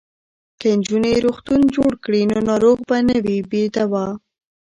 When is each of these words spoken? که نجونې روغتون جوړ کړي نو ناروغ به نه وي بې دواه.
که 0.59 0.67
نجونې 0.79 1.13
روغتون 1.25 1.61
جوړ 1.75 1.91
کړي 2.03 2.21
نو 2.31 2.37
ناروغ 2.49 2.77
به 2.87 2.97
نه 3.07 3.17
وي 3.25 3.37
بې 3.49 3.63
دواه. 3.75 4.07